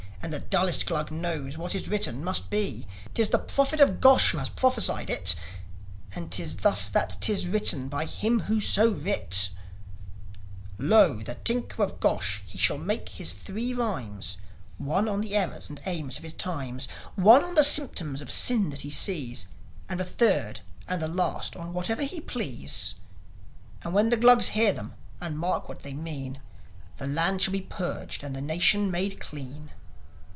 "And 0.23 0.31
the 0.31 0.39
dullest 0.47 0.85
Glug 0.85 1.09
knows 1.11 1.57
what 1.57 1.73
is 1.73 1.87
written 1.87 2.23
must 2.23 2.51
be. 2.51 2.85
'Tis 3.15 3.29
the 3.29 3.39
prophet 3.39 3.79
of 3.81 3.99
Gosh 3.99 4.31
who 4.31 4.37
has 4.37 4.49
prophesied 4.49 5.09
it; 5.09 5.33
And 6.13 6.31
'tis 6.31 6.57
thus 6.57 6.87
that 6.89 7.17
'tis 7.19 7.47
written 7.47 7.89
by 7.89 8.05
him 8.05 8.41
who 8.41 8.61
so 8.61 8.91
writ: 8.91 9.49
"'Lo, 10.77 11.17
the 11.23 11.35
Tinker 11.35 11.81
of 11.81 11.99
Gosh 11.99 12.43
he 12.45 12.59
shall 12.59 12.77
make 12.77 13.19
him 13.19 13.25
three 13.25 13.73
rhymes: 13.73 14.37
One 14.77 15.07
on 15.09 15.21
the 15.21 15.35
errors 15.35 15.69
and 15.69 15.81
aims 15.87 16.17
of 16.17 16.23
his 16.23 16.33
times, 16.33 16.85
One 17.15 17.43
on 17.43 17.55
the 17.55 17.63
symptoms 17.63 18.21
of 18.21 18.31
sin 18.31 18.69
that 18.69 18.81
he 18.81 18.91
sees, 18.91 19.47
And 19.89 19.99
the 19.99 20.05
third 20.05 20.61
and 20.87 21.01
the 21.01 21.07
last 21.07 21.55
on 21.55 21.73
whatever 21.73 22.03
he 22.03 22.21
please. 22.21 22.93
And 23.83 23.91
when 23.95 24.09
the 24.09 24.17
Glugs 24.17 24.49
hear 24.49 24.71
them 24.71 24.93
and 25.19 25.37
mark 25.39 25.67
what 25.67 25.79
they 25.79 25.95
mean 25.95 26.39
The 26.97 27.07
land 27.07 27.41
shall 27.41 27.53
be 27.53 27.61
purged 27.61 28.23
and 28.23 28.35
the 28.35 28.41
nation 28.41 28.91
made 28.91 29.19
clean."' 29.19 29.71